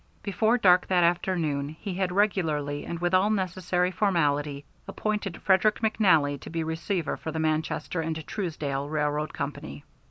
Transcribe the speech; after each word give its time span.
Before 0.23 0.57
dark 0.57 0.87
that 0.87 1.03
afternoon 1.03 1.69
he 1.79 1.93
had 1.93 2.11
regularly 2.11 2.85
and 2.87 2.97
with 2.97 3.13
all 3.13 3.29
necessary 3.29 3.91
formality 3.91 4.65
appointed 4.87 5.39
Frederick 5.43 5.75
McNally 5.77 6.39
to 6.41 6.49
be 6.49 6.63
receiver 6.63 7.15
for 7.15 7.31
the 7.31 7.37
Manchester 7.37 8.03
& 8.13 8.13
Truesdale 8.25 8.89
Railroad 8.89 9.31
Company. 9.31 9.83